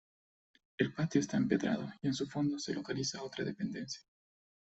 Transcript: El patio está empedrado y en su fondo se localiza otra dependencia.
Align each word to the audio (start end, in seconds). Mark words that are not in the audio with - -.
El 0.79 0.95
patio 0.95 1.21
está 1.21 1.37
empedrado 1.37 1.87
y 2.01 2.07
en 2.07 2.15
su 2.15 2.25
fondo 2.25 2.57
se 2.57 2.73
localiza 2.73 3.21
otra 3.21 3.45
dependencia. 3.45 4.01